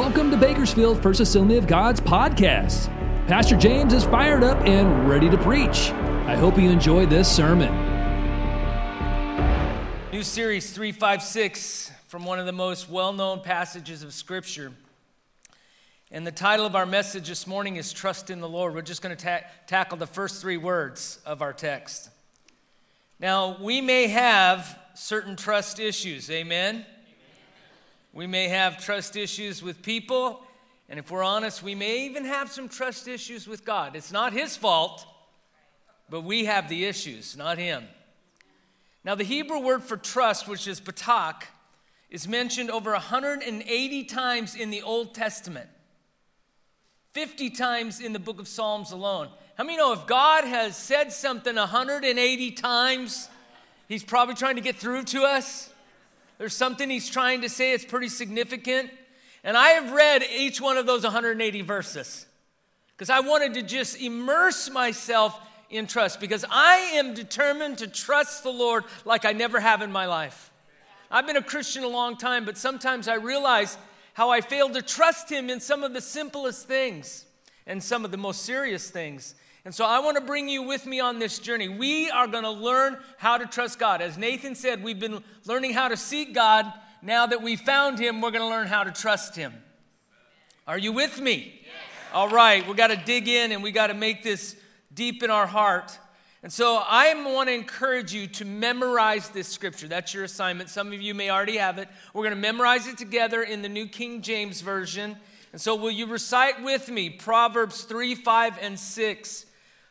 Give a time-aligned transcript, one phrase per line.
[0.00, 2.86] Welcome to Bakersfield First Assembly of God's podcast.
[3.26, 5.90] Pastor James is fired up and ready to preach.
[6.26, 7.68] I hope you enjoy this sermon.
[10.10, 14.72] New series 356 from one of the most well known passages of Scripture.
[16.10, 18.74] And the title of our message this morning is Trust in the Lord.
[18.74, 22.08] We're just going to ta- tackle the first three words of our text.
[23.18, 26.86] Now, we may have certain trust issues, amen?
[28.12, 30.42] We may have trust issues with people,
[30.88, 33.94] and if we're honest, we may even have some trust issues with God.
[33.94, 35.06] It's not His fault,
[36.08, 37.84] but we have the issues, not Him.
[39.04, 41.44] Now, the Hebrew word for trust, which is batak,
[42.10, 45.68] is mentioned over 180 times in the Old Testament,
[47.12, 49.28] 50 times in the book of Psalms alone.
[49.56, 53.28] How many know if God has said something 180 times,
[53.88, 55.69] He's probably trying to get through to us?
[56.40, 58.90] There's something he's trying to say, it's pretty significant.
[59.44, 62.24] And I have read each one of those 180 verses
[62.96, 68.42] because I wanted to just immerse myself in trust because I am determined to trust
[68.42, 70.50] the Lord like I never have in my life.
[71.10, 73.76] I've been a Christian a long time, but sometimes I realize
[74.14, 77.26] how I fail to trust Him in some of the simplest things
[77.66, 79.34] and some of the most serious things.
[79.64, 81.68] And so I want to bring you with me on this journey.
[81.68, 84.00] We are going to learn how to trust God.
[84.00, 86.72] As Nathan said, we've been learning how to seek God.
[87.02, 89.52] Now that we found Him, we're going to learn how to trust Him.
[90.66, 91.60] Are you with me?
[91.62, 91.72] Yes.
[92.12, 94.56] All right, we got to dig in and we got to make this
[94.94, 95.98] deep in our heart.
[96.42, 99.88] And so I want to encourage you to memorize this scripture.
[99.88, 100.70] That's your assignment.
[100.70, 101.88] Some of you may already have it.
[102.14, 105.16] We're going to memorize it together in the New King James Version.
[105.52, 109.46] And so, will you recite with me Proverbs 3, 5, and 6?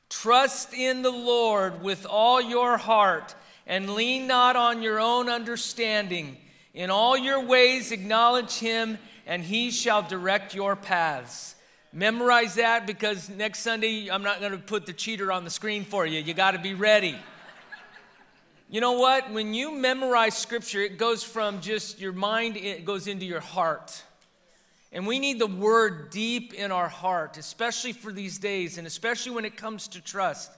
[0.10, 3.36] Trust in the Lord with all your heart
[3.68, 6.38] and lean not on your own understanding.
[6.74, 11.56] In all your ways, acknowledge him, and he shall direct your paths.
[11.94, 15.86] Memorize that because next Sunday, I'm not going to put the cheater on the screen
[15.86, 16.20] for you.
[16.20, 17.16] You got to be ready.
[18.70, 19.32] You know what?
[19.32, 24.04] When you memorize scripture, it goes from just your mind, it goes into your heart.
[24.92, 29.32] And we need the word deep in our heart, especially for these days, and especially
[29.34, 30.52] when it comes to trust.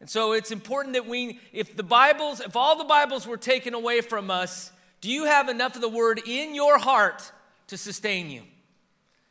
[0.00, 3.74] And so it's important that we, if the Bibles, if all the Bibles were taken
[3.74, 4.70] away from us,
[5.00, 7.30] do you have enough of the word in your heart
[7.68, 8.42] to sustain you?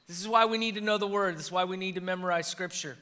[0.07, 1.37] This is why we need to know the word.
[1.37, 2.97] This is why we need to memorize scripture.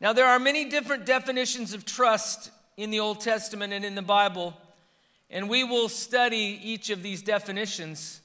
[0.00, 4.02] Now, there are many different definitions of trust in the Old Testament and in the
[4.02, 4.54] Bible,
[5.30, 8.20] and we will study each of these definitions.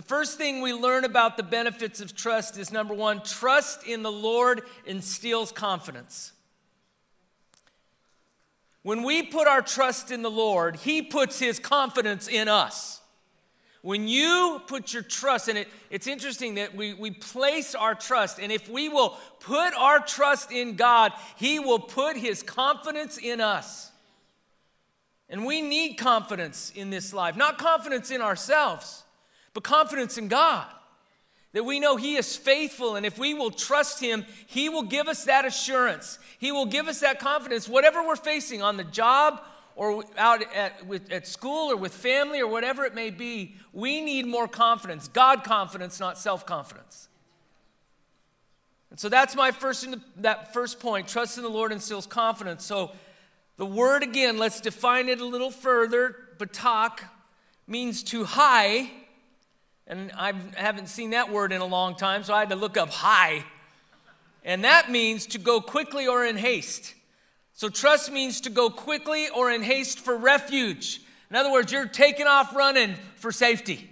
[0.00, 4.02] The first thing we learn about the benefits of trust is number one, trust in
[4.02, 6.32] the Lord instills confidence.
[8.80, 13.02] When we put our trust in the Lord, He puts His confidence in us.
[13.82, 18.38] When you put your trust in it, it's interesting that we, we place our trust,
[18.38, 23.42] and if we will put our trust in God, He will put His confidence in
[23.42, 23.92] us.
[25.28, 29.04] And we need confidence in this life, not confidence in ourselves
[29.54, 30.66] but confidence in God.
[31.52, 35.08] That we know He is faithful, and if we will trust Him, He will give
[35.08, 36.18] us that assurance.
[36.38, 39.42] He will give us that confidence, whatever we're facing on the job
[39.74, 43.56] or out at, with, at school or with family or whatever it may be.
[43.72, 47.08] We need more confidence God confidence, not self confidence.
[48.90, 49.86] And so that's my first,
[50.16, 51.08] that first point.
[51.08, 52.64] Trust in the Lord instills confidence.
[52.64, 52.92] So
[53.56, 56.16] the word again, let's define it a little further.
[56.38, 57.00] Batak
[57.66, 58.90] means to hie
[59.90, 62.76] and I haven't seen that word in a long time, so I had to look
[62.76, 63.44] up hie.
[64.44, 66.94] And that means to go quickly or in haste.
[67.54, 71.02] So trust means to go quickly or in haste for refuge.
[71.28, 73.90] In other words, you're taking off running for safety.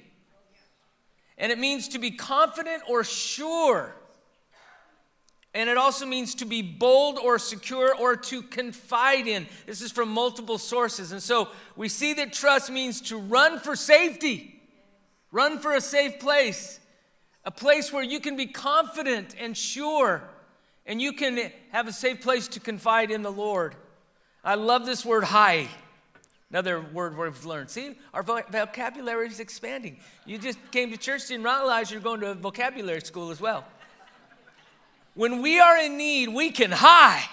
[1.37, 3.93] And it means to be confident or sure.
[5.53, 9.49] And it also means to be bold or secure or to confide in.
[9.67, 11.11] This is from multiple sources.
[11.11, 14.58] And so we see that trust means to run for safety.
[15.31, 16.81] Run for a safe place,
[17.45, 20.23] a place where you can be confident and sure,
[20.87, 23.75] and you can have a safe place to confide in the Lord.
[24.43, 25.69] I love this word hie.
[26.51, 27.69] Another word we've learned.
[27.69, 29.99] See, our vocabulary is expanding.
[30.25, 33.67] You just came to church, didn't realize you're going to a vocabulary school as well.
[35.15, 37.25] When we are in need, we can hie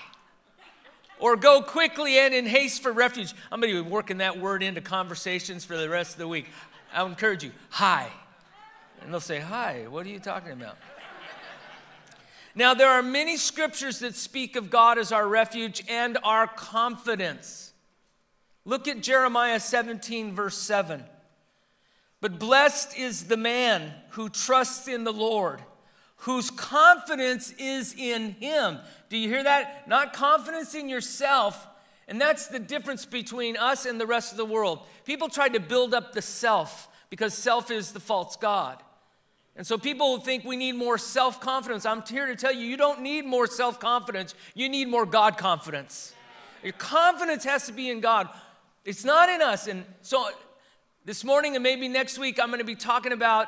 [1.18, 3.33] or go quickly and in haste for refuge.
[3.51, 6.48] I'm going to be working that word into conversations for the rest of the week.
[6.95, 8.09] I'll encourage you, hi.
[9.01, 10.77] And they'll say, hi, what are you talking about?
[12.56, 17.74] now, there are many scriptures that speak of God as our refuge and our confidence.
[18.63, 21.03] Look at Jeremiah 17, verse 7.
[22.21, 25.62] But blessed is the man who trusts in the Lord,
[26.19, 28.80] whose confidence is in him.
[29.09, 29.88] Do you hear that?
[29.88, 31.68] Not confidence in yourself.
[32.07, 34.80] And that's the difference between us and the rest of the world.
[35.06, 38.81] People try to build up the self because self is the false God.
[39.56, 41.86] And so people think we need more self confidence.
[41.86, 44.36] I'm here to tell you, you don't need more self confidence.
[44.54, 46.13] You need more God confidence.
[46.62, 48.28] Your confidence has to be in God.
[48.84, 49.68] It's not in us.
[49.68, 50.28] And so
[51.06, 53.48] this morning and maybe next week, I'm going to be talking about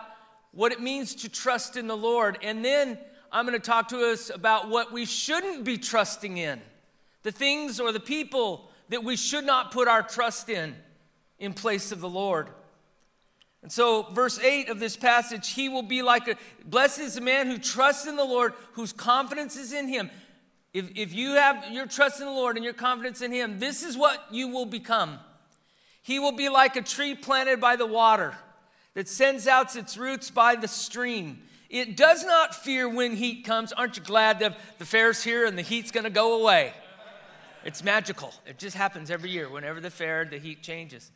[0.52, 2.38] what it means to trust in the Lord.
[2.42, 2.98] And then
[3.32, 6.62] I'm going to talk to us about what we shouldn't be trusting in
[7.28, 10.74] the things or the people that we should not put our trust in
[11.40, 12.48] in place of the Lord.
[13.62, 17.22] And so, verse 8 of this passage, he will be like a blessed is the
[17.22, 20.10] man who trusts in the Lord, whose confidence is in him.
[20.74, 23.84] If, if you have your trust in the Lord and your confidence in him, this
[23.84, 25.20] is what you will become.
[26.04, 28.38] He will be like a tree planted by the water
[28.94, 31.40] that sends out its roots by the stream.
[31.70, 33.74] It does not fear when heat comes.
[33.74, 36.72] Aren't you glad that the fair's here and the heat's going to go away?
[37.68, 38.34] It's magical.
[38.46, 39.50] It just happens every year.
[39.50, 41.12] Whenever the fair, the heat changes.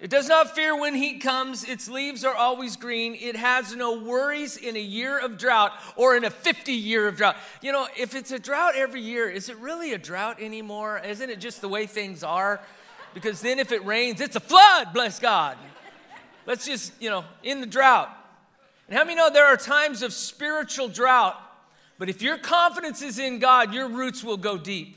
[0.00, 1.62] It does not fear when heat comes.
[1.62, 3.14] Its leaves are always green.
[3.14, 7.18] It has no worries in a year of drought or in a 50 year of
[7.18, 7.36] drought.
[7.60, 11.02] You know, if it's a drought every year, is it really a drought anymore?
[11.04, 12.58] Isn't it just the way things are?
[13.12, 15.58] Because then if it rains, it's a flood, bless God.
[16.46, 18.08] Let's just, you know, in the drought.
[18.88, 21.38] And how many know there are times of spiritual drought,
[21.98, 24.96] but if your confidence is in God, your roots will go deep.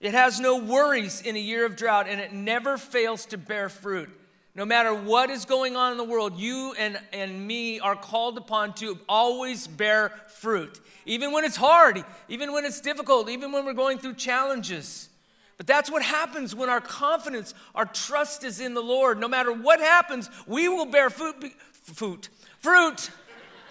[0.00, 3.68] It has no worries in a year of drought, and it never fails to bear
[3.68, 4.10] fruit.
[4.54, 8.36] No matter what is going on in the world, you and, and me are called
[8.36, 10.78] upon to always bear fruit.
[11.06, 15.08] Even when it's hard, even when it's difficult, even when we're going through challenges.
[15.56, 19.18] But that's what happens when our confidence, our trust is in the Lord.
[19.18, 21.54] No matter what happens, we will bear fruit.
[21.72, 22.28] Fruit.
[22.58, 23.10] Fruit.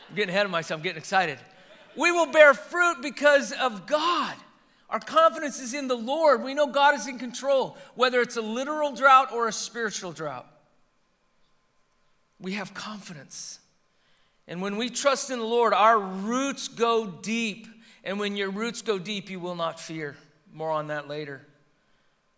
[0.09, 1.37] I'm getting ahead of myself, I'm getting excited.
[1.95, 4.35] We will bear fruit because of God.
[4.89, 6.43] Our confidence is in the Lord.
[6.43, 10.47] We know God is in control, whether it's a literal drought or a spiritual drought.
[12.39, 13.59] We have confidence.
[14.47, 17.67] And when we trust in the Lord, our roots go deep.
[18.03, 20.17] And when your roots go deep, you will not fear.
[20.53, 21.45] More on that later.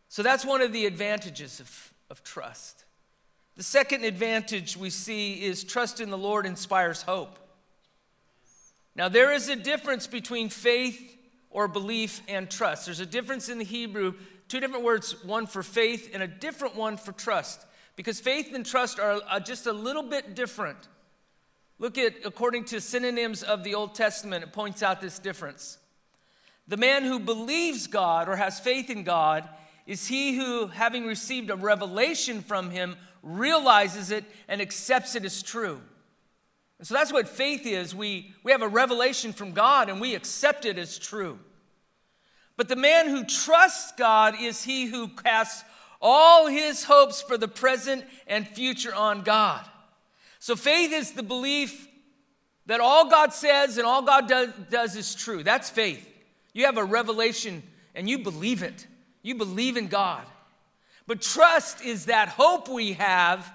[0.10, 2.86] So that's one of the advantages of, of trust.
[3.56, 7.40] The second advantage we see is trust in the Lord inspires hope.
[8.96, 11.18] Now, there is a difference between faith
[11.50, 12.86] or belief and trust.
[12.86, 14.14] There's a difference in the Hebrew,
[14.48, 18.66] two different words, one for faith and a different one for trust, because faith and
[18.66, 20.78] trust are just a little bit different.
[21.80, 25.80] Look at, according to synonyms of the Old Testament, it points out this difference.
[26.68, 29.50] The man who believes God or has faith in God
[29.86, 35.44] is he who, having received a revelation from him, realizes it and accepts it as
[35.44, 35.82] true.
[36.84, 37.96] And so that's what faith is.
[37.96, 41.40] We, we have a revelation from God and we accept it as true.
[42.58, 45.64] But the man who trusts God is he who casts
[46.02, 49.66] all his hopes for the present and future on God.
[50.40, 51.88] So faith is the belief
[52.66, 55.42] that all God says and all God does, does is true.
[55.42, 56.06] That's faith.
[56.52, 57.64] You have a revelation
[57.96, 58.88] and you believe it.
[59.22, 60.26] You believe in God.
[61.08, 63.50] But trust is that hope we have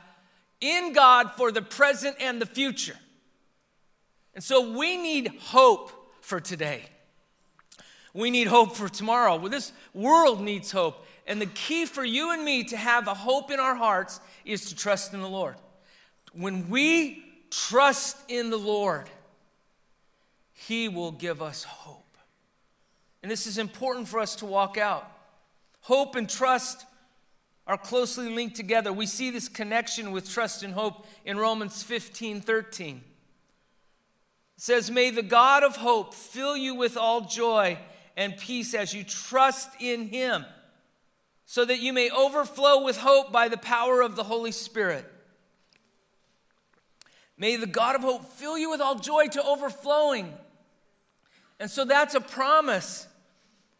[0.62, 2.96] in God for the present and the future.
[4.38, 5.90] And so we need hope
[6.20, 6.84] for today.
[8.14, 9.34] We need hope for tomorrow.
[9.34, 11.04] Well, this world needs hope.
[11.26, 14.66] And the key for you and me to have a hope in our hearts is
[14.66, 15.56] to trust in the Lord.
[16.34, 19.10] When we trust in the Lord,
[20.52, 22.16] He will give us hope.
[23.24, 25.10] And this is important for us to walk out.
[25.80, 26.86] Hope and trust
[27.66, 28.92] are closely linked together.
[28.92, 33.02] We see this connection with trust and hope in Romans 15 13.
[34.60, 37.78] Says, May the God of hope fill you with all joy
[38.16, 40.44] and peace as you trust in him,
[41.46, 45.04] so that you may overflow with hope by the power of the Holy Spirit.
[47.38, 50.34] May the God of hope fill you with all joy to overflowing.
[51.60, 53.06] And so that's a promise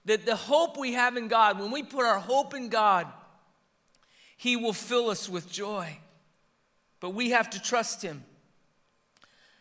[0.04, 3.08] that the hope we have in God, when we put our hope in God,
[4.36, 5.98] He will fill us with joy.
[7.00, 8.22] But we have to trust Him.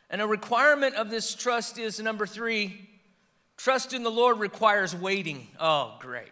[0.09, 2.87] And a requirement of this trust is number three
[3.57, 5.47] trust in the Lord requires waiting.
[5.59, 6.31] Oh, great.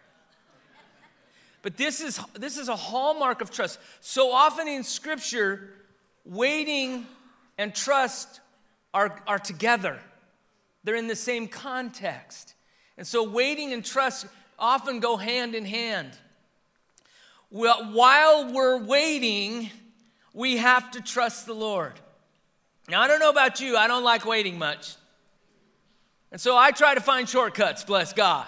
[1.62, 3.80] But this is, this is a hallmark of trust.
[4.00, 5.70] So often in Scripture,
[6.24, 7.06] waiting
[7.58, 8.40] and trust
[8.94, 9.98] are, are together,
[10.84, 12.54] they're in the same context.
[12.96, 14.26] And so waiting and trust
[14.58, 16.12] often go hand in hand.
[17.50, 19.70] While we're waiting,
[20.32, 21.94] we have to trust the Lord.
[22.88, 24.94] Now, I don't know about you, I don't like waiting much.
[26.30, 28.46] And so I try to find shortcuts, bless God.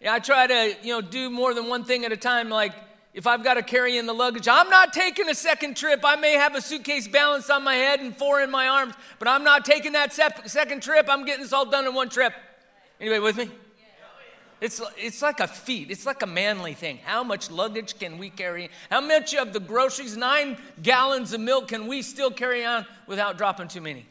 [0.00, 2.48] Yeah, I try to, you know, do more than one thing at a time.
[2.48, 2.72] Like
[3.14, 6.00] if I've got to carry in the luggage, I'm not taking a second trip.
[6.02, 9.28] I may have a suitcase balanced on my head and four in my arms, but
[9.28, 11.06] I'm not taking that second trip.
[11.08, 12.32] I'm getting this all done in one trip.
[13.00, 13.50] Anybody with me?
[14.62, 15.90] It's, it's like a feat.
[15.90, 17.00] It's like a manly thing.
[17.02, 18.70] How much luggage can we carry?
[18.90, 23.36] How much of the groceries, nine gallons of milk, can we still carry on without
[23.36, 24.06] dropping too many?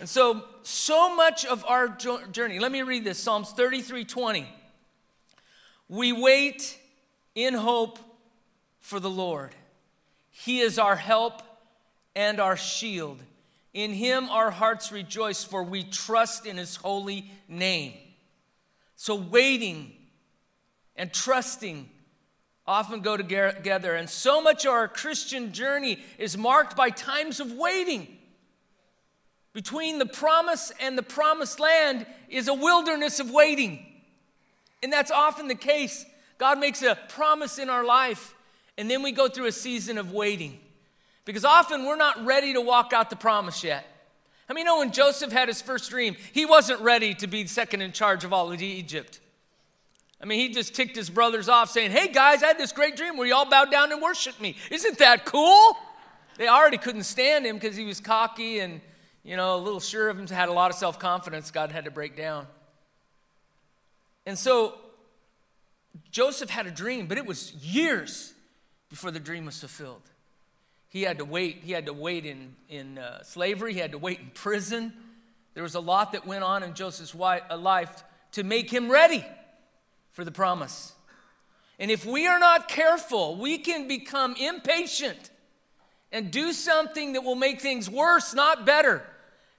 [0.00, 4.48] And so, so much of our journey, let me read this Psalms 33 20.
[5.88, 6.76] We wait
[7.36, 8.00] in hope
[8.80, 9.54] for the Lord.
[10.32, 11.40] He is our help
[12.16, 13.22] and our shield.
[13.74, 17.94] In him our hearts rejoice, for we trust in his holy name.
[19.00, 19.92] So, waiting
[20.96, 21.88] and trusting
[22.66, 23.94] often go together.
[23.94, 28.08] And so much of our Christian journey is marked by times of waiting.
[29.52, 33.86] Between the promise and the promised land is a wilderness of waiting.
[34.82, 36.04] And that's often the case.
[36.36, 38.34] God makes a promise in our life,
[38.76, 40.58] and then we go through a season of waiting.
[41.24, 43.86] Because often we're not ready to walk out the promise yet.
[44.48, 47.46] I mean, you know, when Joseph had his first dream, he wasn't ready to be
[47.46, 49.20] second in charge of all of Egypt.
[50.20, 52.96] I mean, he just ticked his brothers off saying, Hey guys, I had this great
[52.96, 54.56] dream where you all bowed down and worshiped me.
[54.70, 55.76] Isn't that cool?
[56.38, 58.80] They already couldn't stand him because he was cocky and,
[59.22, 61.84] you know, a little sure of him, had a lot of self confidence God had
[61.84, 62.46] to break down.
[64.24, 64.74] And so
[66.10, 68.34] Joseph had a dream, but it was years
[68.88, 70.02] before the dream was fulfilled.
[70.88, 71.60] He had to wait.
[71.62, 73.74] He had to wait in, in uh, slavery.
[73.74, 74.92] He had to wait in prison.
[75.54, 79.24] There was a lot that went on in Joseph's uh, life to make him ready
[80.12, 80.92] for the promise.
[81.78, 85.30] And if we are not careful, we can become impatient
[86.10, 89.02] and do something that will make things worse, not better.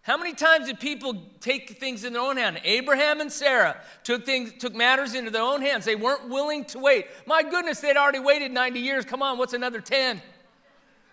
[0.02, 2.60] How many times did people take things in their own hand?
[2.64, 5.86] Abraham and Sarah took things, took matters into their own hands.
[5.86, 7.06] They weren't willing to wait.
[7.28, 9.06] My goodness, they'd already waited 90 years.
[9.06, 10.22] Come on, what's another 10?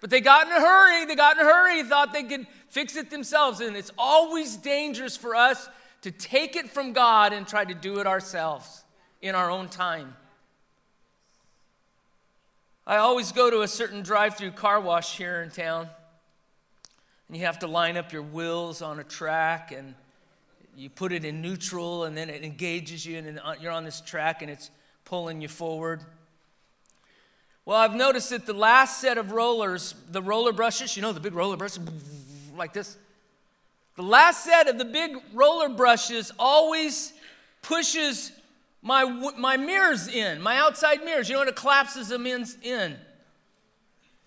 [0.01, 1.07] But they got in a hurry.
[1.07, 3.61] They got in a hurry, thought they could fix it themselves.
[3.61, 5.69] And it's always dangerous for us
[6.03, 8.85] to take it from God and try to do it ourselves
[9.23, 10.15] in our own time.
[12.87, 15.89] I always go to a certain drive through car wash here in town.
[17.29, 19.95] And you have to line up your wheels on a track and
[20.77, 24.43] you put it in neutral and then it engages you and you're on this track
[24.43, 24.71] and it's
[25.05, 26.03] pulling you forward.
[27.67, 31.19] Well, I've noticed that the last set of rollers, the roller brushes, you know, the
[31.19, 31.81] big roller brushes,
[32.57, 32.97] like this.
[33.97, 37.13] The last set of the big roller brushes always
[37.63, 38.31] pushes
[38.83, 39.05] my,
[39.37, 41.29] my mirrors in, my outside mirrors.
[41.29, 42.97] You know, it collapses them in, in.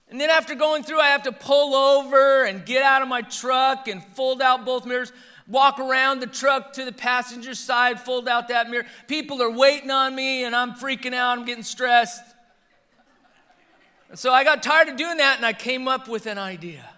[0.10, 3.22] And then after going through, I have to pull over and get out of my
[3.22, 5.14] truck and fold out both mirrors,
[5.48, 8.86] walk around the truck to the passenger side, fold out that mirror.
[9.08, 12.29] People are waiting on me and I'm freaking out, I'm getting stressed.
[14.16, 16.90] So I got tired of doing that and I came up with an idea.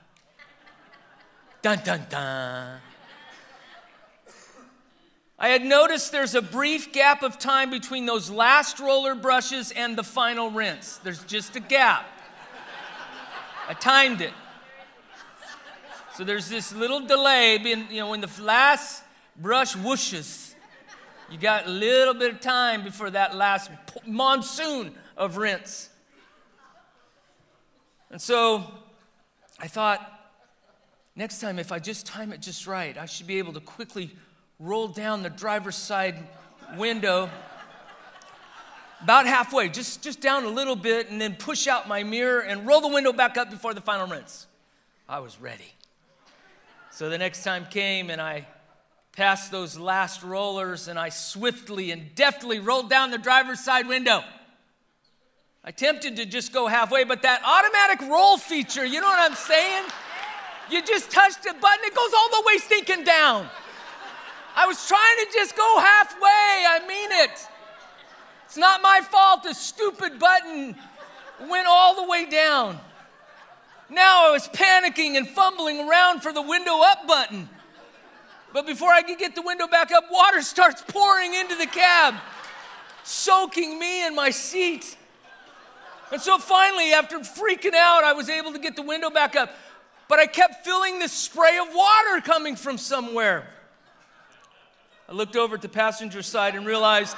[1.61, 2.79] Dun dun dun.
[5.37, 9.97] I had noticed there's a brief gap of time between those last roller brushes and
[9.97, 10.97] the final rinse.
[10.97, 12.05] There's just a gap.
[13.67, 14.33] I timed it.
[16.15, 19.03] So there's this little delay, being, you know, when the last
[19.35, 20.53] brush whooshes,
[21.29, 23.71] you got a little bit of time before that last
[24.05, 25.89] monsoon of rinse.
[28.11, 28.65] And so
[29.57, 30.05] I thought,
[31.15, 34.11] next time, if I just time it just right, I should be able to quickly
[34.59, 36.15] roll down the driver's side
[36.77, 37.29] window
[39.01, 42.67] about halfway, just, just down a little bit, and then push out my mirror and
[42.67, 44.45] roll the window back up before the final rinse.
[45.07, 45.73] I was ready.
[46.91, 48.45] So the next time came, and I
[49.13, 54.21] passed those last rollers, and I swiftly and deftly rolled down the driver's side window.
[55.63, 59.37] I tempted to just go halfway, but that automatic roll feature, you know what I'm
[59.37, 59.85] saying?
[60.71, 63.47] You just touch the button, it goes all the way stinking down.
[64.55, 66.19] I was trying to just go halfway,
[66.67, 67.47] I mean it.
[68.45, 70.75] It's not my fault the stupid button
[71.47, 72.79] went all the way down.
[73.89, 77.47] Now I was panicking and fumbling around for the window up button.
[78.51, 82.15] But before I could get the window back up, water starts pouring into the cab,
[83.03, 84.97] soaking me in my seat.
[86.11, 89.53] And so finally, after freaking out, I was able to get the window back up.
[90.07, 93.47] But I kept feeling this spray of water coming from somewhere.
[95.07, 97.15] I looked over at the passenger side and realized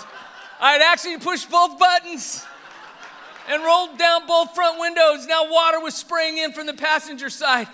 [0.60, 2.46] I had actually pushed both buttons.
[3.48, 5.28] and rolled down both front windows.
[5.28, 7.68] Now water was spraying in from the passenger side.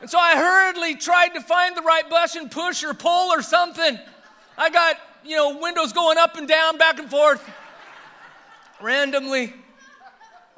[0.00, 3.98] And so I hurriedly tried to find the right button, push or pull or something.
[4.56, 7.42] I got, you know, windows going up and down, back and forth,
[8.80, 9.54] randomly.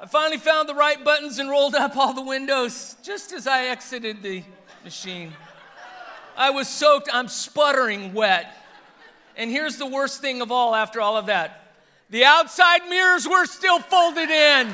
[0.01, 3.65] I finally found the right buttons and rolled up all the windows just as I
[3.67, 4.41] exited the
[4.83, 5.31] machine.
[6.35, 8.51] I was soaked, I'm sputtering wet.
[9.37, 11.59] And here's the worst thing of all after all of that
[12.09, 14.73] the outside mirrors were still folded in.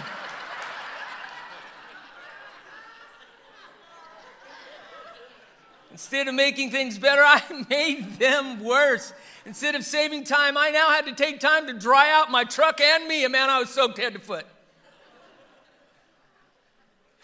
[5.91, 9.11] Instead of making things better, I made them worse.
[9.45, 12.79] Instead of saving time, I now had to take time to dry out my truck
[12.79, 13.25] and me.
[13.25, 14.45] And man, I was soaked head to foot.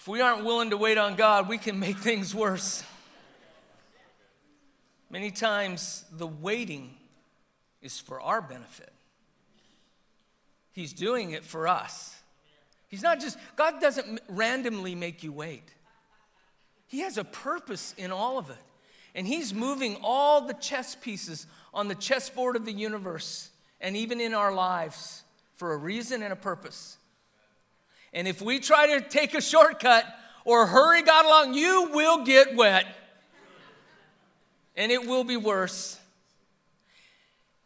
[0.03, 2.83] If we aren't willing to wait on God, we can make things worse.
[5.09, 6.97] Many times, the waiting
[7.81, 8.91] is for our benefit.
[10.73, 12.21] He's doing it for us.
[12.89, 15.73] He's not just, God doesn't randomly make you wait.
[16.87, 18.57] He has a purpose in all of it.
[19.15, 24.19] And He's moving all the chess pieces on the chessboard of the universe and even
[24.19, 25.23] in our lives
[25.55, 26.97] for a reason and a purpose.
[28.13, 30.05] And if we try to take a shortcut
[30.45, 32.85] or hurry God along, you will get wet.
[34.75, 35.99] And it will be worse.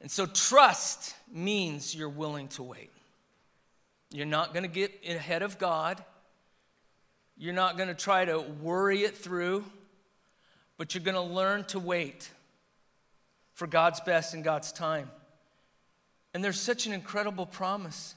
[0.01, 2.91] And so, trust means you're willing to wait.
[4.11, 6.03] You're not going to get ahead of God.
[7.37, 9.65] You're not going to try to worry it through,
[10.77, 12.29] but you're going to learn to wait
[13.53, 15.09] for God's best and God's time.
[16.33, 18.15] And there's such an incredible promise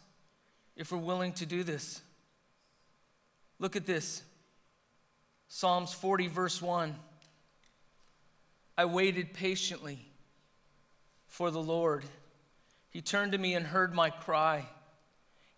[0.77, 2.03] if we're willing to do this.
[3.61, 4.23] Look at this
[5.47, 6.97] Psalms 40, verse 1.
[8.77, 10.07] I waited patiently
[11.29, 12.05] for the Lord.
[12.89, 14.65] He turned to me and heard my cry.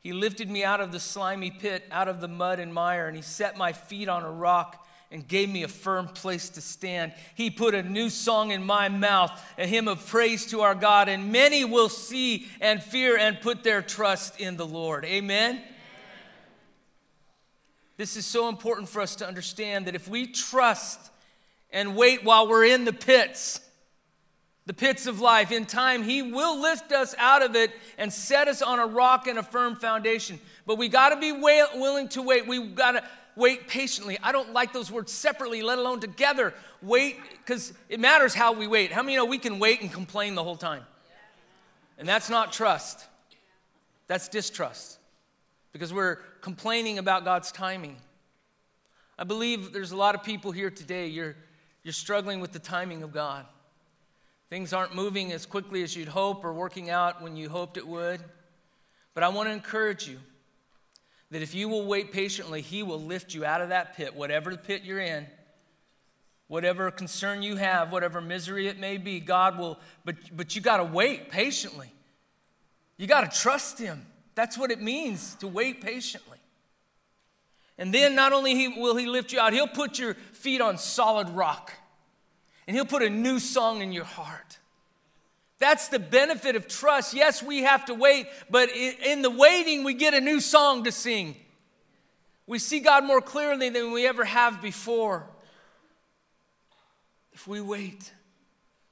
[0.00, 3.16] He lifted me out of the slimy pit, out of the mud and mire, and
[3.16, 7.12] He set my feet on a rock and gave me a firm place to stand.
[7.36, 11.08] He put a new song in my mouth, a hymn of praise to our God,
[11.08, 15.04] and many will see and fear and put their trust in the Lord.
[15.04, 15.62] Amen?
[18.02, 20.98] This is so important for us to understand that if we trust
[21.70, 23.60] and wait while we're in the pits,
[24.66, 25.52] the pits of life.
[25.52, 29.28] In time, He will lift us out of it and set us on a rock
[29.28, 30.40] and a firm foundation.
[30.66, 32.48] But we got to be willing to wait.
[32.48, 33.04] We got to
[33.36, 34.18] wait patiently.
[34.20, 36.54] I don't like those words separately, let alone together.
[36.82, 38.90] Wait, because it matters how we wait.
[38.90, 40.82] How many know we can wait and complain the whole time?
[41.98, 43.06] And that's not trust,
[44.08, 44.98] that's distrust
[45.72, 47.96] because we're complaining about God's timing.
[49.18, 51.36] I believe there's a lot of people here today, you're,
[51.82, 53.46] you're struggling with the timing of God.
[54.50, 57.86] Things aren't moving as quickly as you'd hope or working out when you hoped it
[57.86, 58.22] would.
[59.14, 60.18] But I want to encourage you
[61.30, 64.50] that if you will wait patiently, He will lift you out of that pit, whatever
[64.50, 65.26] the pit you're in,
[66.48, 69.20] whatever concern you have, whatever misery it may be.
[69.20, 71.90] God will, but, but you got to wait patiently.
[72.98, 74.04] You got to trust Him.
[74.34, 76.38] That's what it means to wait patiently.
[77.78, 81.28] And then not only will He lift you out, He'll put your feet on solid
[81.30, 81.72] rock
[82.66, 84.58] and He'll put a new song in your heart.
[85.58, 87.14] That's the benefit of trust.
[87.14, 90.92] Yes, we have to wait, but in the waiting, we get a new song to
[90.92, 91.36] sing.
[92.46, 95.24] We see God more clearly than we ever have before.
[97.32, 98.12] If we wait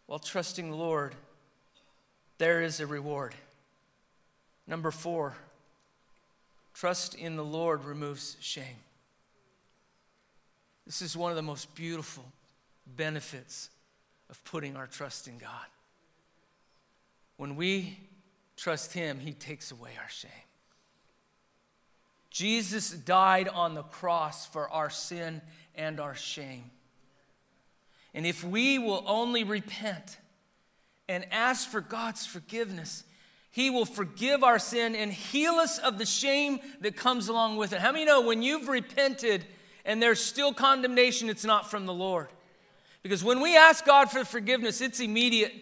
[0.06, 1.14] while trusting the Lord,
[2.38, 3.34] there is a reward.
[4.70, 5.34] Number four,
[6.74, 8.78] trust in the Lord removes shame.
[10.86, 12.24] This is one of the most beautiful
[12.86, 13.70] benefits
[14.30, 15.66] of putting our trust in God.
[17.36, 17.98] When we
[18.56, 20.30] trust Him, He takes away our shame.
[22.30, 25.42] Jesus died on the cross for our sin
[25.74, 26.70] and our shame.
[28.14, 30.16] And if we will only repent
[31.08, 33.02] and ask for God's forgiveness,
[33.50, 37.72] He will forgive our sin and heal us of the shame that comes along with
[37.72, 37.80] it.
[37.80, 39.44] How many know when you've repented
[39.84, 42.28] and there's still condemnation, it's not from the Lord?
[43.02, 45.52] Because when we ask God for forgiveness, it's immediate.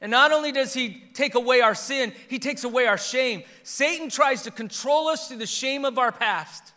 [0.00, 3.42] And not only does He take away our sin, He takes away our shame.
[3.62, 6.72] Satan tries to control us through the shame of our past.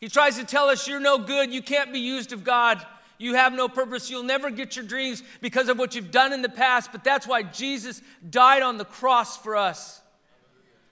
[0.00, 2.84] He tries to tell us, You're no good, you can't be used of God,
[3.22, 6.42] you have no purpose, you'll never get your dreams because of what you've done in
[6.42, 6.90] the past.
[6.90, 10.00] But that's why Jesus died on the cross for us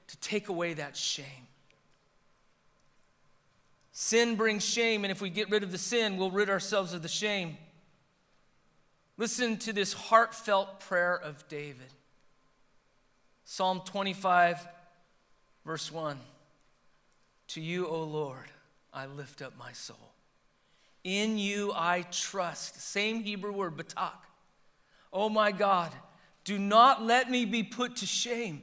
[0.07, 1.27] to take away that shame.
[3.93, 7.03] Sin brings shame, and if we get rid of the sin, we'll rid ourselves of
[7.03, 7.59] the shame.
[9.19, 11.93] Listen to this heartfelt prayer of David.
[13.45, 14.67] Psalm 25,
[15.67, 16.19] verse 1.
[17.49, 18.47] To you, O Lord,
[18.95, 20.15] I lift up my soul.
[21.05, 22.81] In you I trust.
[22.81, 24.19] Same Hebrew word, batak.
[25.13, 25.93] Oh my God,
[26.45, 28.63] do not let me be put to shame,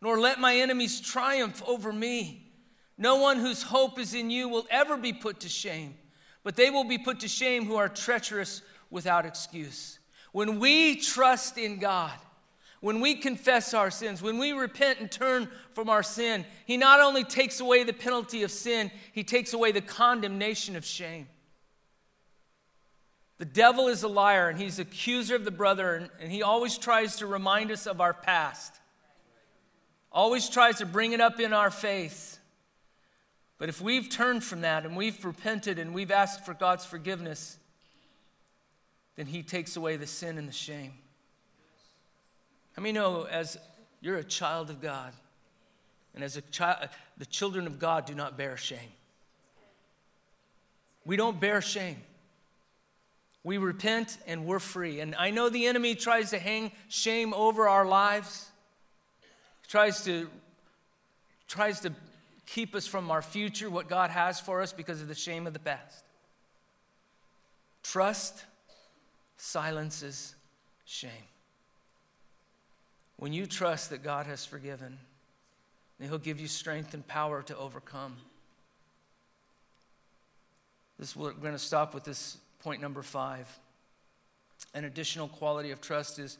[0.00, 2.50] nor let my enemies triumph over me.
[2.98, 5.96] No one whose hope is in you will ever be put to shame,
[6.42, 9.98] but they will be put to shame who are treacherous without excuse.
[10.32, 12.12] When we trust in God,
[12.80, 17.00] when we confess our sins, when we repent and turn from our sin, He not
[17.00, 21.28] only takes away the penalty of sin, He takes away the condemnation of shame.
[23.38, 27.16] The devil is a liar and he's accuser of the brother, and, he always tries
[27.16, 28.74] to remind us of our past,
[30.10, 32.38] always tries to bring it up in our faith.
[33.58, 37.58] But if we've turned from that and we've repented and we've asked for God's forgiveness,
[39.16, 40.92] then he takes away the sin and the shame.
[42.74, 43.58] How many know as
[44.00, 45.12] you're a child of God,
[46.14, 48.92] and as a child, the children of God do not bear shame?
[51.04, 51.96] We don't bear shame.
[53.46, 54.98] We repent and we're free.
[54.98, 58.50] And I know the enemy tries to hang shame over our lives,
[59.68, 60.28] tries to,
[61.46, 61.92] tries to
[62.46, 65.52] keep us from our future, what God has for us, because of the shame of
[65.52, 66.02] the past.
[67.84, 68.44] Trust
[69.36, 70.34] silences
[70.84, 71.28] shame.
[73.16, 74.98] When you trust that God has forgiven,
[76.00, 78.16] He'll give you strength and power to overcome.
[80.98, 83.60] This, we're going to stop with this point number five.
[84.74, 86.36] An additional quality of trust is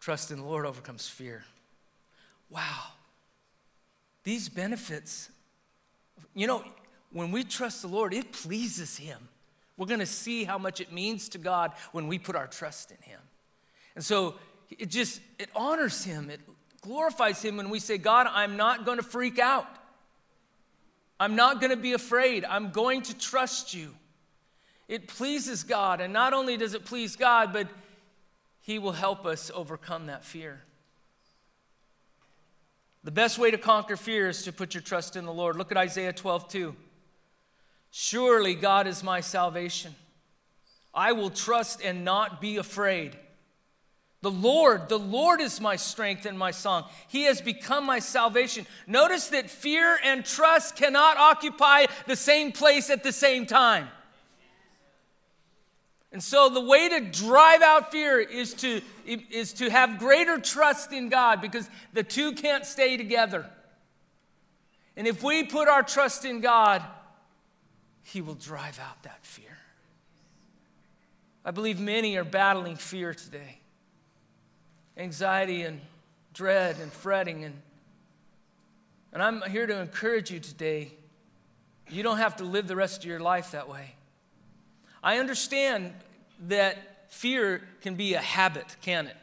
[0.00, 1.44] trust in the Lord overcomes fear.
[2.50, 2.82] Wow.
[4.24, 5.30] These benefits,
[6.34, 6.64] you know,
[7.12, 9.28] when we trust the Lord, it pleases Him.
[9.76, 12.90] We're going to see how much it means to God when we put our trust
[12.90, 13.20] in Him.
[13.94, 14.34] And so
[14.76, 16.40] it just, it honors Him, it
[16.80, 19.68] glorifies Him when we say, God, I'm not going to freak out.
[21.20, 22.44] I'm not going to be afraid.
[22.44, 23.94] I'm going to trust you.
[24.88, 26.00] It pleases God.
[26.00, 27.68] And not only does it please God, but
[28.62, 30.62] He will help us overcome that fear.
[33.04, 35.56] The best way to conquer fear is to put your trust in the Lord.
[35.56, 36.76] Look at Isaiah 12, 2.
[37.90, 39.94] Surely God is my salvation.
[40.92, 43.16] I will trust and not be afraid.
[44.20, 46.86] The Lord, the Lord is my strength and my song.
[47.06, 48.66] He has become my salvation.
[48.86, 53.88] Notice that fear and trust cannot occupy the same place at the same time.
[56.10, 60.92] And so the way to drive out fear is to, is to have greater trust
[60.92, 63.46] in God because the two can't stay together.
[64.96, 66.82] And if we put our trust in God,
[68.02, 69.58] He will drive out that fear.
[71.44, 73.58] I believe many are battling fear today
[74.98, 75.80] anxiety and
[76.34, 77.44] dread and fretting.
[77.44, 77.54] And,
[79.12, 80.92] and I'm here to encourage you today.
[81.88, 83.94] You don't have to live the rest of your life that way.
[85.02, 85.92] I understand
[86.48, 89.16] that fear can be a habit, can it?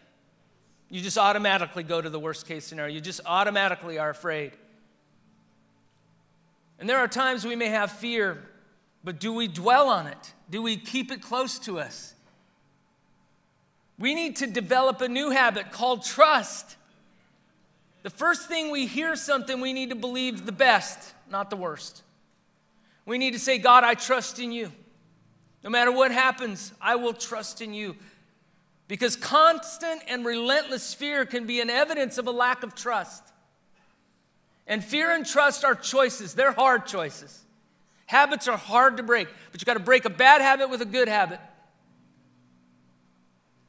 [0.89, 2.93] You just automatically go to the worst case scenario.
[2.93, 4.51] You just automatically are afraid.
[6.79, 8.43] And there are times we may have fear,
[9.03, 10.33] but do we dwell on it?
[10.49, 12.13] Do we keep it close to us?
[13.97, 16.75] We need to develop a new habit called trust.
[18.03, 22.03] The first thing we hear something, we need to believe the best, not the worst.
[23.05, 24.71] We need to say, God, I trust in you.
[25.65, 27.95] No matter what happens, I will trust in you.
[28.87, 33.23] Because constant and relentless fear can be an evidence of a lack of trust.
[34.67, 37.43] And fear and trust are choices, they're hard choices.
[38.05, 40.85] Habits are hard to break, but you got to break a bad habit with a
[40.85, 41.39] good habit.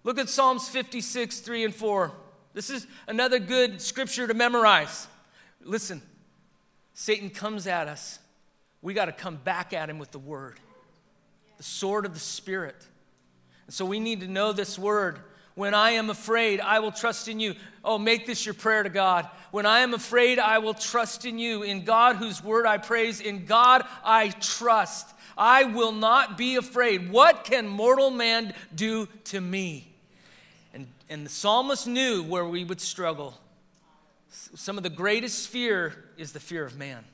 [0.05, 2.13] Look at Psalms 56, 3 and 4.
[2.53, 5.09] This is another good scripture to memorize.
[5.63, 6.03] Listen,
[6.93, 8.19] Satan comes at us.
[8.83, 10.61] We got to come back at him with the word
[11.57, 12.77] the sword of the Spirit.
[13.67, 15.19] And so we need to know this word.
[15.55, 17.55] When I am afraid, I will trust in you.
[17.83, 19.29] Oh, make this your prayer to God.
[19.51, 21.63] When I am afraid, I will trust in you.
[21.63, 25.15] In God, whose word I praise, in God I trust.
[25.39, 27.11] I will not be afraid.
[27.11, 29.93] What can mortal man do to me?
[30.75, 33.39] And, and the psalmist knew where we would struggle.
[34.29, 37.05] Some of the greatest fear is the fear of man,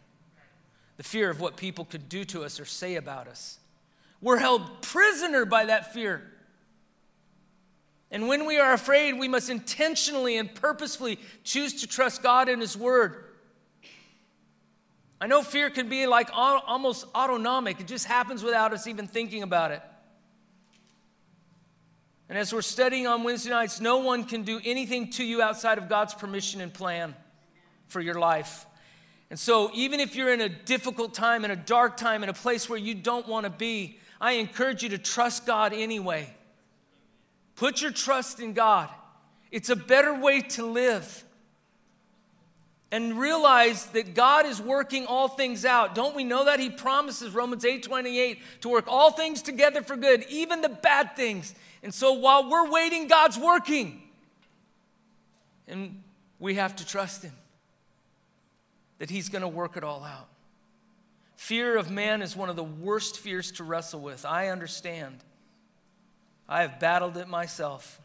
[0.96, 3.58] the fear of what people could do to us or say about us.
[4.22, 6.22] We're held prisoner by that fear.
[8.10, 12.62] And when we are afraid, we must intentionally and purposefully choose to trust God and
[12.62, 13.24] His Word.
[15.20, 19.42] I know fear can be like almost autonomic, it just happens without us even thinking
[19.42, 19.82] about it.
[22.28, 25.78] And as we're studying on Wednesday nights, no one can do anything to you outside
[25.78, 27.14] of God's permission and plan
[27.88, 28.66] for your life.
[29.30, 32.34] And so, even if you're in a difficult time, in a dark time, in a
[32.34, 36.32] place where you don't want to be, I encourage you to trust God anyway.
[37.56, 38.88] Put your trust in God.
[39.50, 41.24] It's a better way to live.
[42.92, 45.96] And realize that God is working all things out.
[45.96, 46.60] Don't we know that?
[46.60, 51.16] He promises, Romans 8 28, to work all things together for good, even the bad
[51.16, 51.54] things.
[51.82, 54.02] And so while we're waiting, God's working.
[55.66, 56.02] And
[56.38, 57.32] we have to trust Him
[58.98, 60.28] that He's going to work it all out.
[61.42, 64.24] Fear of man is one of the worst fears to wrestle with.
[64.24, 65.24] I understand.
[66.48, 68.00] I have battled it myself.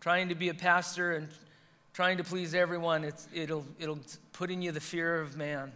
[0.00, 1.28] Trying to be a pastor and
[1.92, 3.98] trying to please everyone, it'll, it'll
[4.32, 5.72] put in you the fear of man.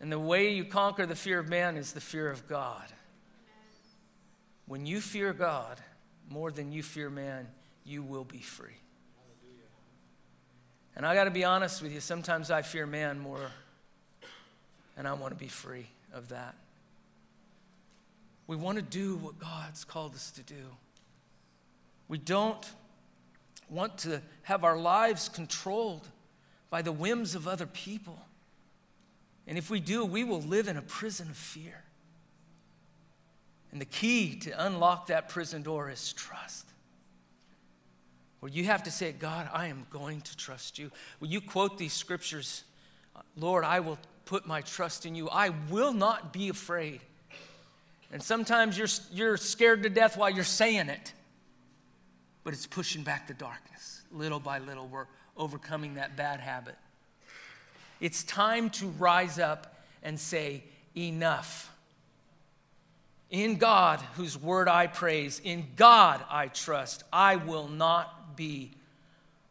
[0.00, 2.86] And the way you conquer the fear of man is the fear of God.
[4.64, 5.82] When you fear God
[6.30, 7.46] more than you fear man,
[7.84, 8.78] you will be free.
[10.96, 13.50] And I got to be honest with you, sometimes I fear man more,
[14.96, 16.54] and I want to be free of that.
[18.46, 20.66] We want to do what God's called us to do.
[22.08, 22.68] We don't
[23.68, 26.08] want to have our lives controlled
[26.68, 28.18] by the whims of other people.
[29.46, 31.84] And if we do, we will live in a prison of fear.
[33.70, 36.66] And the key to unlock that prison door is trust
[38.40, 40.90] where you have to say, God, I am going to trust you.
[41.18, 42.64] When you quote these scriptures,
[43.36, 43.98] Lord, I will
[44.30, 45.28] put my trust in you.
[45.28, 47.00] I will not be afraid.
[48.12, 51.12] And sometimes you're, you're scared to death while you're saying it,
[52.44, 54.02] but it's pushing back the darkness.
[54.12, 56.76] Little by little, we're overcoming that bad habit.
[58.00, 60.62] It's time to rise up and say,
[60.96, 61.68] Enough.
[63.30, 68.70] In God, whose word I praise, in God I trust, I will not be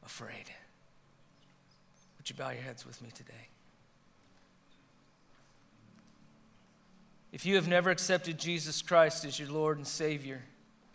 [0.05, 0.45] afraid.
[2.17, 3.49] Would you bow your heads with me today?
[7.31, 10.41] If you have never accepted Jesus Christ as your Lord and Savior,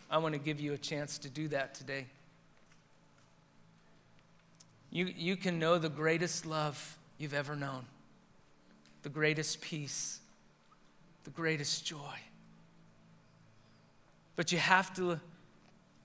[0.09, 2.05] I want to give you a chance to do that today.
[4.91, 7.85] You, you can know the greatest love you've ever known,
[9.03, 10.19] the greatest peace,
[11.23, 12.19] the greatest joy.
[14.35, 15.19] But you have to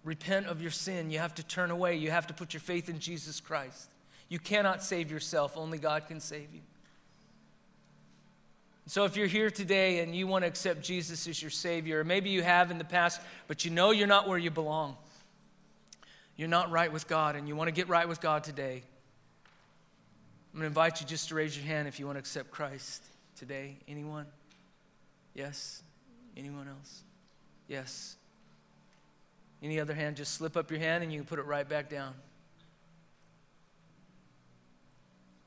[0.04, 1.10] repent of your sin.
[1.10, 1.96] You have to turn away.
[1.96, 3.90] You have to put your faith in Jesus Christ.
[4.28, 6.60] You cannot save yourself, only God can save you.
[8.86, 12.04] So, if you're here today and you want to accept Jesus as your Savior, or
[12.04, 14.96] maybe you have in the past, but you know you're not where you belong,
[16.36, 18.82] you're not right with God, and you want to get right with God today,
[20.52, 22.50] I'm going to invite you just to raise your hand if you want to accept
[22.50, 23.04] Christ
[23.36, 23.76] today.
[23.86, 24.26] Anyone?
[25.34, 25.82] Yes?
[26.36, 27.02] Anyone else?
[27.68, 28.16] Yes?
[29.62, 31.88] Any other hand, just slip up your hand and you can put it right back
[31.88, 32.14] down.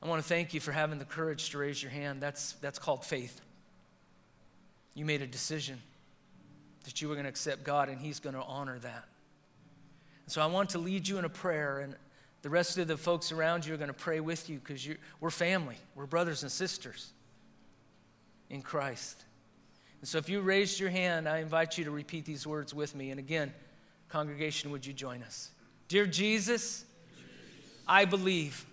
[0.04, 2.20] I want to thank you for having the courage to raise your hand.
[2.20, 3.40] That's, that's called faith.
[4.92, 5.80] You made a decision
[6.84, 9.04] that you were going to accept God and He's going to honor that.
[10.26, 11.96] so I want to lead you in a prayer, and
[12.42, 14.86] the rest of the folks around you are going to pray with you because
[15.20, 17.10] we're family, we're brothers and sisters
[18.50, 19.24] in Christ.
[20.02, 22.94] And so if you raised your hand, I invite you to repeat these words with
[22.94, 23.10] me.
[23.10, 23.54] And again,
[24.10, 25.50] Congregation, would you join us?
[25.88, 26.84] Dear Jesus,
[27.88, 28.66] I believe.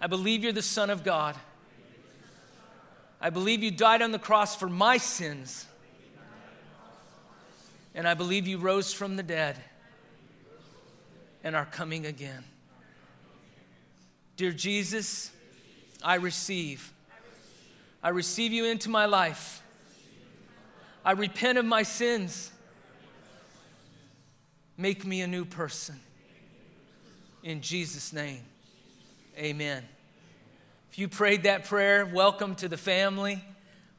[0.00, 1.36] I believe you're the Son of God.
[3.20, 5.66] I believe you died on the cross for my sins.
[7.94, 9.56] And I believe you rose from the dead
[11.42, 12.44] and are coming again.
[14.36, 15.30] Dear Jesus,
[16.02, 16.92] I receive.
[18.02, 19.62] I receive you into my life.
[21.04, 22.50] I repent of my sins.
[24.76, 25.98] Make me a new person.
[27.42, 28.42] In Jesus' name,
[29.38, 29.84] amen.
[30.90, 33.44] If you prayed that prayer, welcome to the family.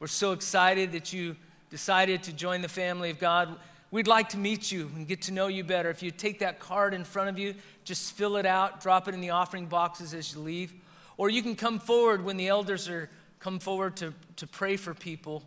[0.00, 1.36] We're so excited that you
[1.70, 3.56] decided to join the family of God.
[3.90, 5.90] We'd like to meet you and get to know you better.
[5.90, 9.14] If you take that card in front of you, just fill it out, drop it
[9.14, 10.74] in the offering boxes as you leave.
[11.16, 14.94] Or you can come forward when the elders are come forward to, to pray for
[14.94, 15.44] people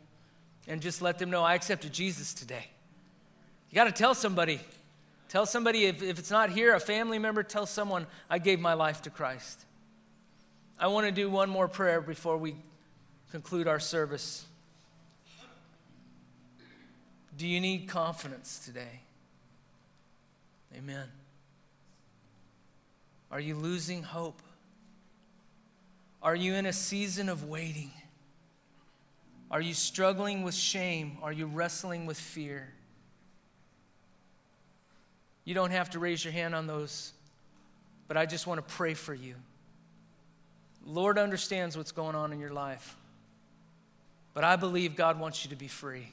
[0.67, 2.67] and just let them know I accepted Jesus today.
[3.69, 4.61] You got to tell somebody
[5.31, 8.73] Tell somebody, if, if it's not here, a family member, tell someone, I gave my
[8.73, 9.63] life to Christ.
[10.81, 12.55] I want to do one more prayer before we
[13.29, 14.43] conclude our service.
[17.37, 19.01] Do you need confidence today?
[20.75, 21.07] Amen.
[23.29, 24.41] Are you losing hope?
[26.23, 27.91] Are you in a season of waiting?
[29.51, 31.19] Are you struggling with shame?
[31.21, 32.67] Are you wrestling with fear?
[35.45, 37.13] You don't have to raise your hand on those,
[38.07, 39.35] but I just want to pray for you.
[40.85, 42.95] Lord understands what's going on in your life.
[44.33, 46.11] But I believe God wants you to be free.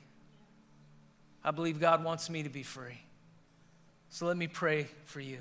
[1.45, 3.01] I believe God wants me to be free.
[4.11, 5.39] So let me pray for you.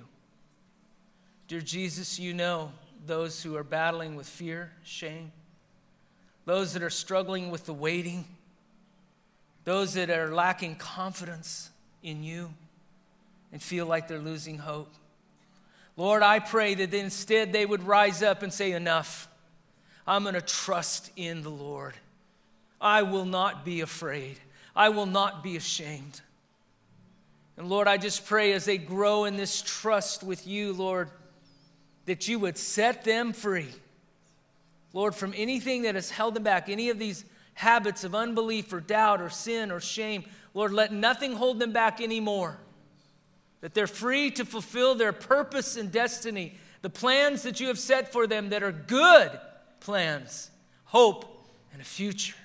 [1.48, 2.72] Dear Jesus, you know
[3.06, 5.32] those who are battling with fear, shame,
[6.46, 8.26] those that are struggling with the waiting,
[9.64, 11.72] those that are lacking confidence
[12.04, 12.54] in you
[13.52, 14.94] and feel like they're losing hope.
[15.98, 19.28] Lord, I pray that instead they would rise up and say, Enough.
[20.06, 21.94] I'm going to trust in the Lord.
[22.80, 24.40] I will not be afraid.
[24.74, 26.22] I will not be ashamed.
[27.58, 31.10] And Lord, I just pray as they grow in this trust with you, Lord,
[32.06, 33.68] that you would set them free.
[34.94, 38.80] Lord, from anything that has held them back, any of these habits of unbelief or
[38.80, 42.58] doubt or sin or shame, Lord, let nothing hold them back anymore.
[43.62, 48.12] That they're free to fulfill their purpose and destiny, the plans that you have set
[48.12, 49.32] for them that are good
[49.80, 50.52] plans,
[50.86, 52.36] hope, and a future.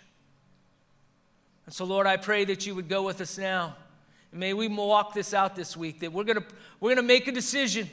[1.67, 3.77] And so, Lord, I pray that you would go with us now.
[4.31, 6.45] And may we walk this out this week, that we're to
[6.81, 7.89] we're going to make a decision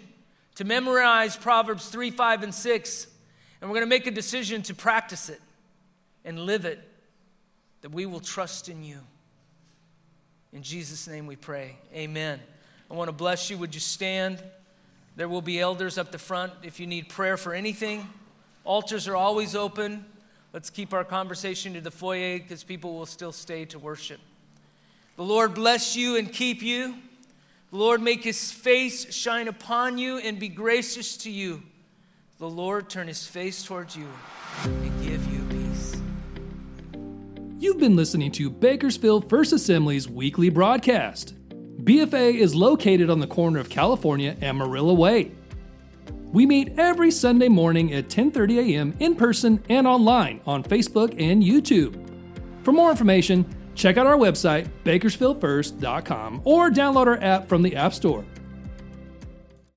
[0.56, 3.08] to memorize Proverbs 3, 5, and 6.
[3.62, 5.42] And we're going to make a decision to practice it
[6.26, 6.80] and live it,
[7.82, 9.00] that we will trust in you.
[10.52, 11.78] In Jesus' name we pray.
[11.94, 12.40] Amen.
[12.90, 13.58] I want to bless you.
[13.58, 14.42] Would you stand?
[15.16, 18.08] There will be elders up the front if you need prayer for anything.
[18.64, 20.06] Altars are always open.
[20.54, 24.20] Let's keep our conversation to the foyer because people will still stay to worship.
[25.18, 26.96] The Lord bless you and keep you.
[27.72, 31.62] The Lord make his face shine upon you and be gracious to you.
[32.40, 34.08] The Lord turn his face towards you
[34.64, 36.02] and give you peace.
[37.60, 41.34] You've been listening to Bakersfield First Assembly's weekly broadcast.
[41.84, 45.32] BFA is located on the corner of California and Marilla Way.
[46.34, 48.94] We meet every Sunday morning at 10:30 a.m.
[49.00, 51.96] in person and online on Facebook and YouTube.
[52.64, 57.94] For more information, check out our website bakersfieldfirst.com or download our app from the App
[57.94, 58.26] Store.